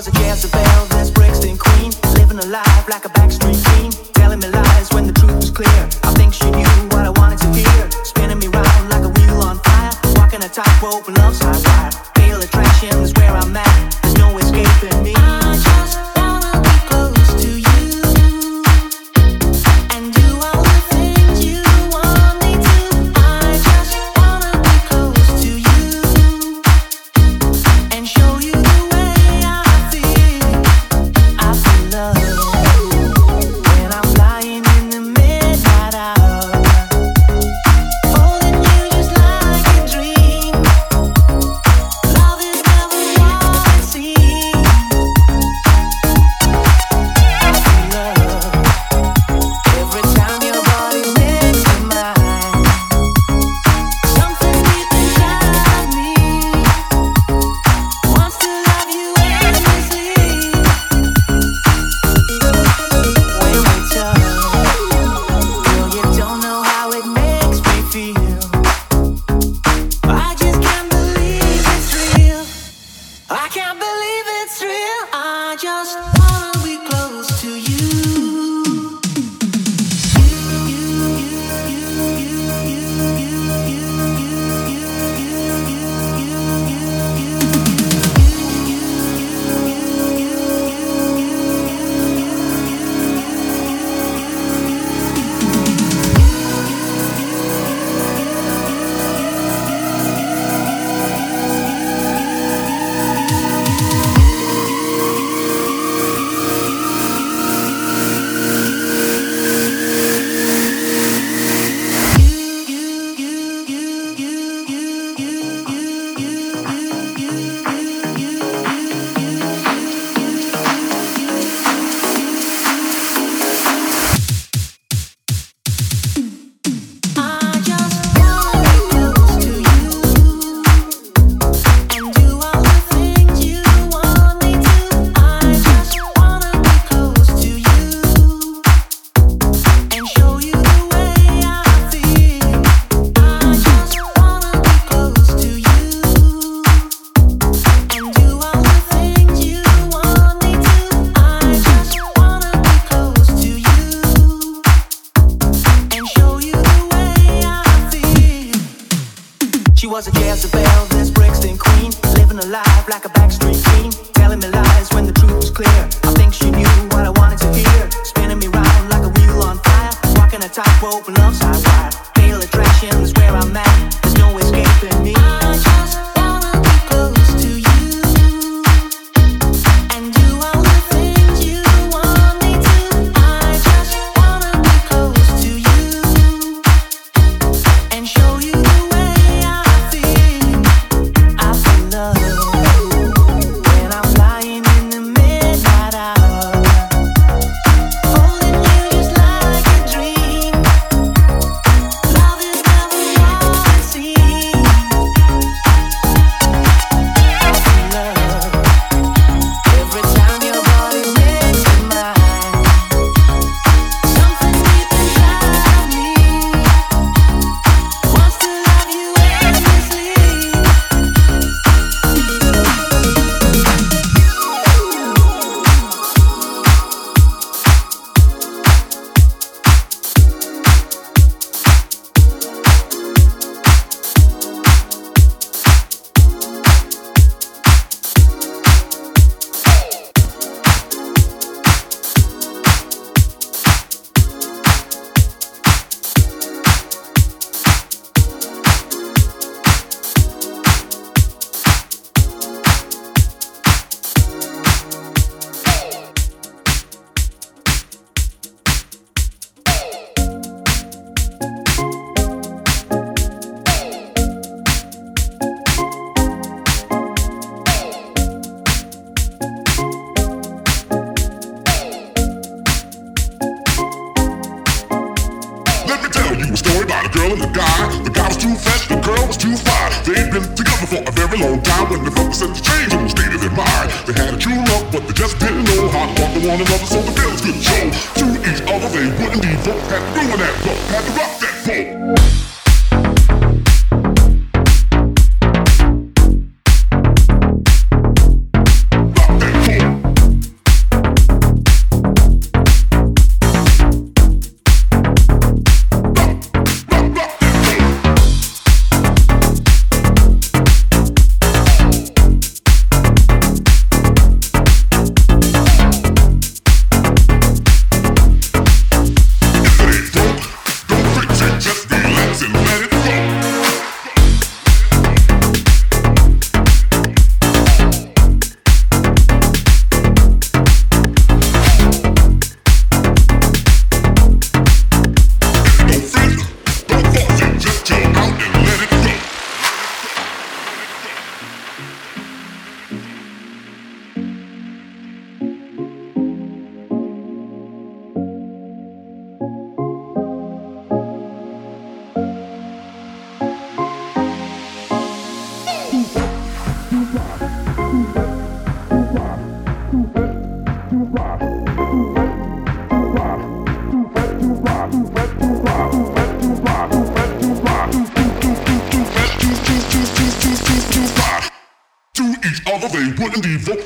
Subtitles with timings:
[0.00, 0.59] was a jazz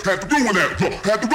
[0.04, 0.90] Had to ruin that, yo.
[1.00, 1.28] Had to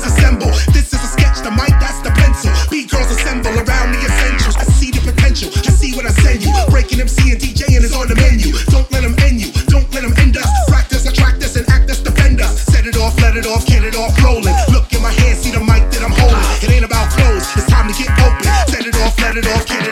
[0.00, 0.50] boys assemble.
[0.72, 2.52] This is a sketch, the mic, that's the pencil.
[2.70, 4.56] B girls assemble around the essentials.
[4.56, 6.52] I see the potential, I see what I send you.
[6.70, 8.52] Breaking MC and DJing is on the menu.
[8.70, 10.48] Don't let them end you, don't let them end us.
[10.68, 12.44] Practice, attract us, and act as defender.
[12.44, 14.54] Set it off, let it off, get it off rolling.
[14.72, 16.40] Look in my hand, see the mic that I'm holding.
[16.64, 18.44] It ain't about clothes, it's time to get open.
[18.72, 19.89] Set it off, let it off, get it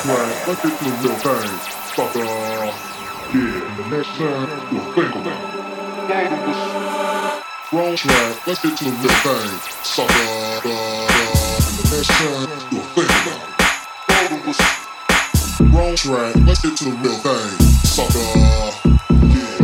[0.00, 1.50] Wrong track, let's get to the real thing.
[1.94, 2.24] Sucker.
[2.24, 5.60] Yeah, and the next time, you'll think about it.
[7.70, 9.50] Wrong track, let's get to the real thing.
[9.84, 10.24] Sucker.
[10.64, 13.60] And the next time, you'll think about it.
[15.70, 17.50] Wrong track, let's get to the real thing.
[17.84, 18.28] Sucker.
[19.28, 19.60] Yeah.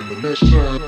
[0.00, 0.81] And the next time,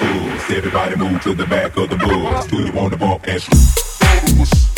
[0.00, 0.50] Doors.
[0.50, 2.46] Everybody move to the back of the bus.
[2.46, 4.71] Do you wanna bump that?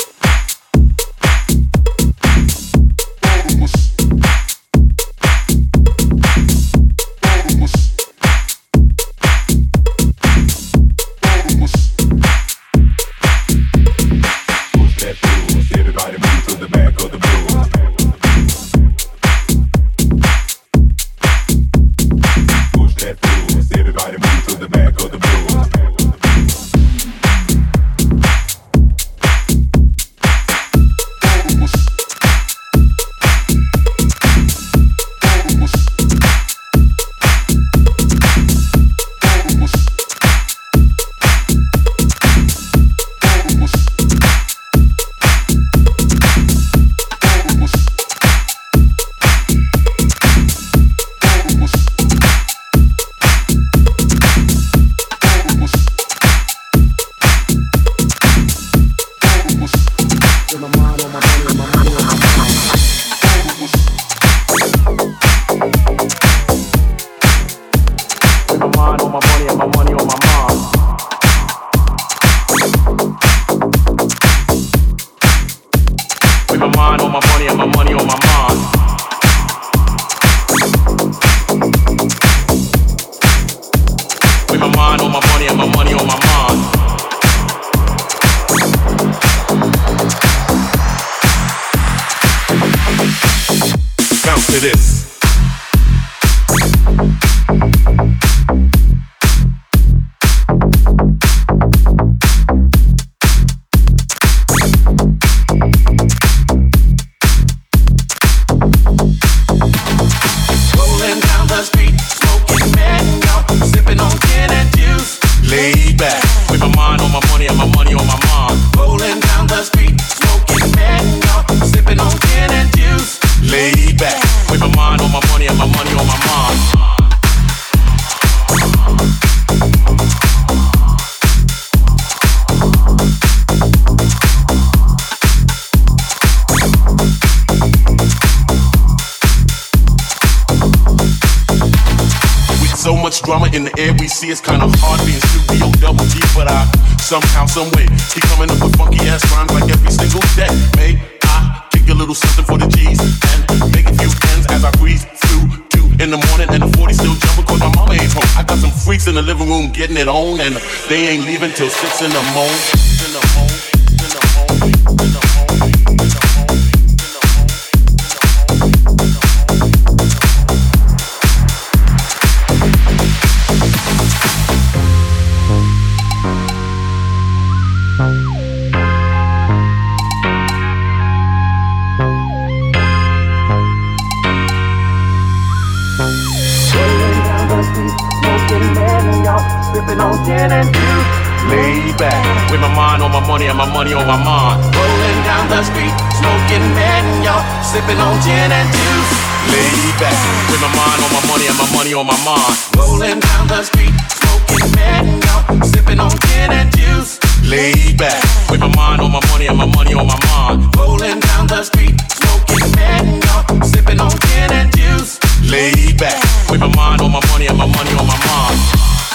[189.75, 191.24] Sipping on gin and juice.
[191.51, 194.65] Laid back, with my mind on my money and my money on my mind.
[194.75, 199.13] Rolling down the street, smoking mango, sipping on gin and juice.
[199.53, 200.17] Laid back,
[200.51, 202.55] with my mind on my money and my money on my mind.
[202.77, 205.37] Rolling down the street, smoking mango,
[205.69, 207.21] sipping on gin and juice.
[207.45, 210.75] Laid back, with my mind on my money and my money on my mind.
[210.77, 213.37] Rolling down the street, smoking mango,
[213.69, 215.21] sipping on gin and juice.
[215.45, 216.17] Laid back.
[216.51, 219.14] With my mind on my money and my money on my mind.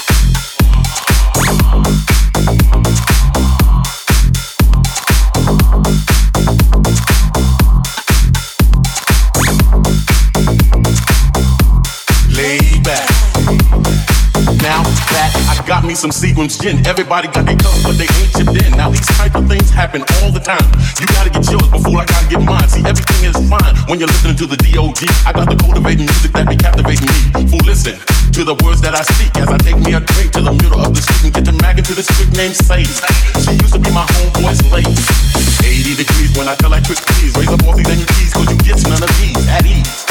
[15.90, 16.78] Me some Seagram's gin.
[16.86, 18.70] Everybody got their cups, but they ain't chipped in.
[18.78, 20.62] Now these type of things happen all the time.
[21.02, 22.68] You gotta get yours before I gotta get mine.
[22.70, 25.02] See, everything is fine when you're listening to the D.O.G.
[25.26, 27.50] I got the cultivating music that be captivating me.
[27.50, 30.42] Fool, listen to the words that I speak as I take me a drink to
[30.46, 32.86] the middle of the street and get to magging to the street named Sadie.
[33.42, 34.94] She used to be my homeboy's lady.
[34.94, 38.46] 80 degrees when I tell that quick please raise up all these and keys, cause
[38.46, 40.09] you get none of these at ease.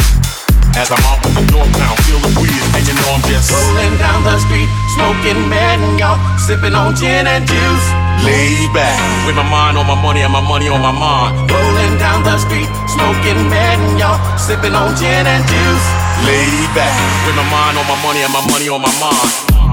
[0.77, 3.95] As I'm with the door now, feel the breeze, and you know I'm just rolling
[3.97, 7.87] down the street, smoking mango, sipping on gin and juice.
[8.21, 11.49] Laid back, with my mind on my money and my money on my mind.
[11.49, 15.85] Rolling down the street, smoking mango, sipping on gin and juice.
[16.27, 16.93] Laid back,
[17.25, 19.68] with my mind on my money and my money on my mind.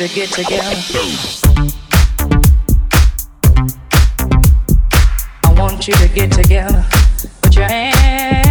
[0.00, 0.76] you to get together.
[5.44, 6.84] I want you to get together.
[7.42, 8.43] Put your hands.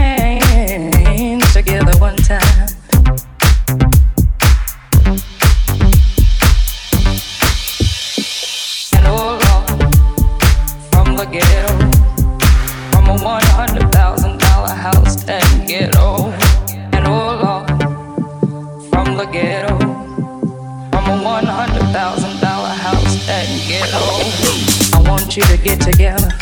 [25.64, 26.33] get together.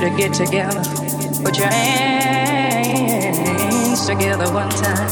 [0.00, 0.82] you to get together.
[1.42, 3.26] Put your hands
[4.06, 5.08] together one time.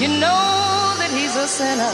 [0.00, 1.92] You know that he's a sinner.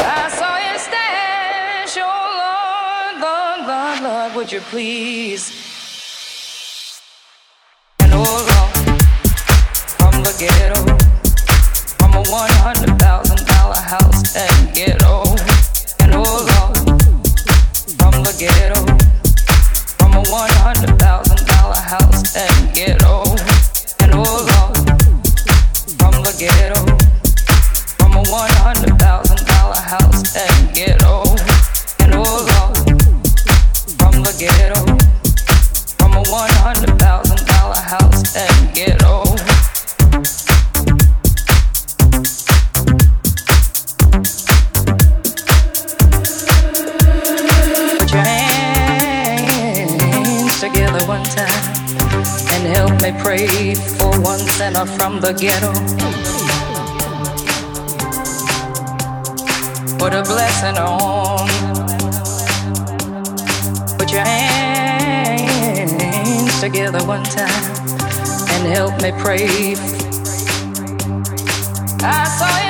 [0.00, 0.56] I saw
[2.02, 5.49] oh Lord, Lord, Lord, would you please?
[72.02, 72.69] I saw it.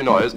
[0.00, 0.30] A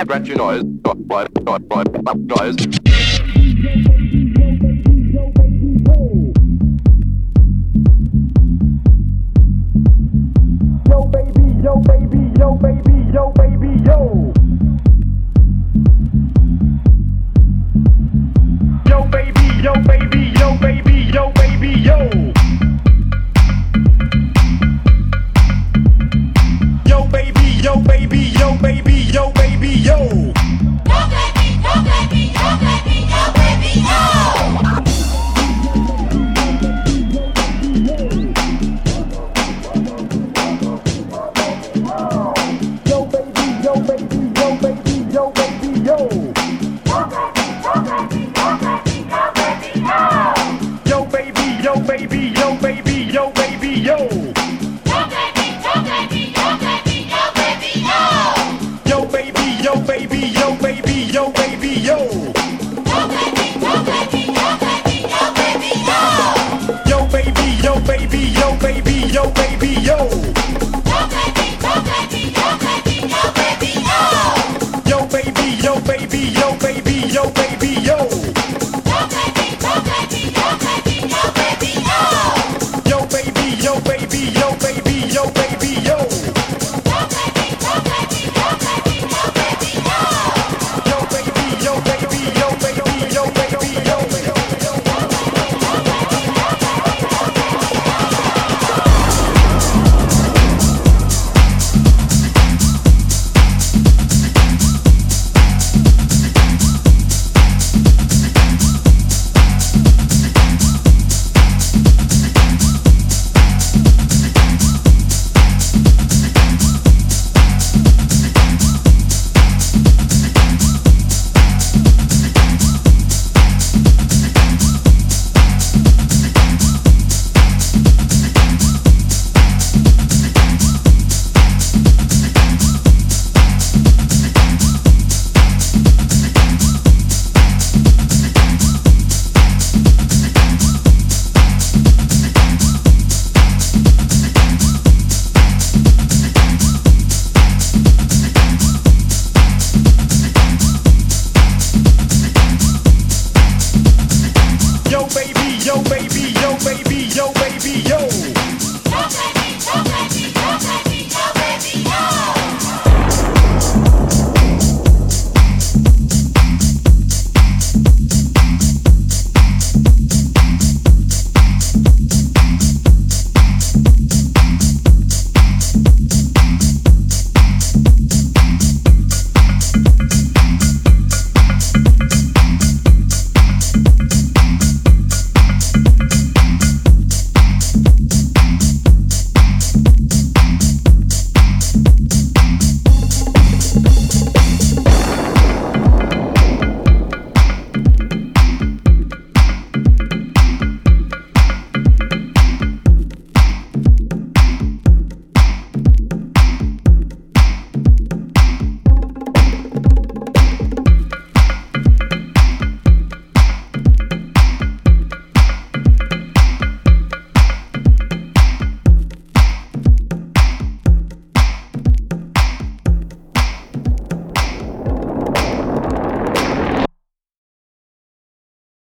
[0.00, 0.34] scratchy noise.
[0.34, 0.62] Scratchy noise.
[2.16, 2.85] Noise.